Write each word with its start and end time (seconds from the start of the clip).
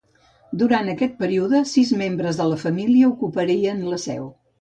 Durant 0.59 0.87
aquest 0.93 1.19
període, 1.19 1.61
sis 1.71 1.91
membres 2.01 2.39
de 2.39 2.47
la 2.53 2.57
família 2.63 3.11
ocuparien 3.11 3.85
la 3.93 4.01
seu. 4.07 4.27